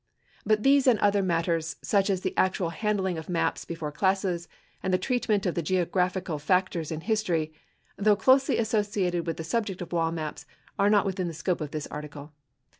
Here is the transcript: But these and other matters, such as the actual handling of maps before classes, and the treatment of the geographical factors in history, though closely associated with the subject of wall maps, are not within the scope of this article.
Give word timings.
But 0.47 0.63
these 0.63 0.87
and 0.87 0.97
other 0.97 1.21
matters, 1.21 1.75
such 1.83 2.09
as 2.09 2.21
the 2.21 2.35
actual 2.35 2.71
handling 2.71 3.19
of 3.19 3.29
maps 3.29 3.65
before 3.65 3.91
classes, 3.91 4.47
and 4.81 4.91
the 4.91 4.97
treatment 4.97 5.45
of 5.45 5.53
the 5.53 5.61
geographical 5.61 6.39
factors 6.39 6.91
in 6.91 7.01
history, 7.01 7.53
though 7.97 8.15
closely 8.15 8.57
associated 8.57 9.27
with 9.27 9.37
the 9.37 9.43
subject 9.43 9.79
of 9.79 9.93
wall 9.93 10.11
maps, 10.11 10.47
are 10.79 10.89
not 10.89 11.05
within 11.05 11.27
the 11.27 11.35
scope 11.35 11.61
of 11.61 11.69
this 11.69 11.85
article. 11.91 12.33